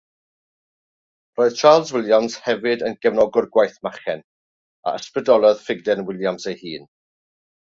Roedd 1.39 1.59
Charles 1.59 1.91
Williams 1.97 2.37
hefyd 2.45 2.85
yn 2.87 2.97
gefnogwr 3.07 3.49
gwaith 3.57 3.77
Machen, 3.89 4.25
a 4.85 4.95
ysbrydolodd 5.03 5.63
ffuglen 5.69 6.05
Williams 6.09 6.49
ei 6.55 6.59
hun. 6.65 6.91